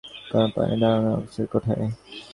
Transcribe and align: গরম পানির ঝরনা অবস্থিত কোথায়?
গরম 0.31 0.49
পানির 0.55 0.79
ঝরনা 0.81 1.09
অবস্থিত 1.17 1.45
কোথায়? 1.53 1.85